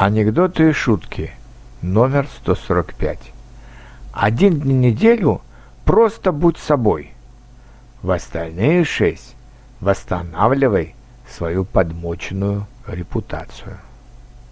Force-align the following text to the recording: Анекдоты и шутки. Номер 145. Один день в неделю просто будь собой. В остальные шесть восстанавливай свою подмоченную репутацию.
Анекдоты 0.00 0.70
и 0.70 0.72
шутки. 0.72 1.32
Номер 1.82 2.28
145. 2.28 3.18
Один 4.12 4.60
день 4.60 4.62
в 4.62 4.66
неделю 4.66 5.40
просто 5.84 6.30
будь 6.30 6.56
собой. 6.56 7.10
В 8.00 8.12
остальные 8.12 8.84
шесть 8.84 9.34
восстанавливай 9.80 10.94
свою 11.28 11.64
подмоченную 11.64 12.68
репутацию. 12.86 13.78